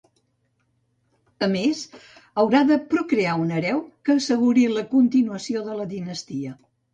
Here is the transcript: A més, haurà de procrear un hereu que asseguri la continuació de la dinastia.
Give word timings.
A 1.47 1.49
més, 1.51 1.81
haurà 2.43 2.61
de 2.69 2.77
procrear 2.93 3.35
un 3.43 3.53
hereu 3.59 3.83
que 4.09 4.17
asseguri 4.23 4.65
la 4.73 4.85
continuació 4.95 5.63
de 5.69 5.77
la 5.83 5.87
dinastia. 5.95 6.57